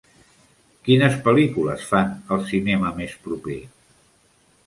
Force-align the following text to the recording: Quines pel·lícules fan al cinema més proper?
Quines 0.87 1.17
pel·lícules 1.27 1.85
fan 1.91 2.09
al 2.37 2.43
cinema 2.53 2.93
més 3.01 3.13
proper? 3.27 3.61